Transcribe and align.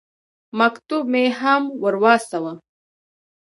مکتوب 0.59 1.03
مې 1.13 1.23
هم 1.39 1.63
ور 1.81 1.95
واستاوه. 2.03 2.53